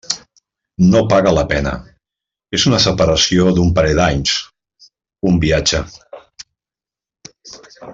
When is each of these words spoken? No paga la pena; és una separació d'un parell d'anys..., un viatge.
No 0.93 1.01
paga 1.11 1.33
la 1.39 1.43
pena; 1.51 1.73
és 2.59 2.65
una 2.71 2.81
separació 2.87 3.53
d'un 3.59 3.71
parell 3.77 4.03
d'anys..., 4.03 4.35
un 5.33 5.41
viatge. 5.47 5.87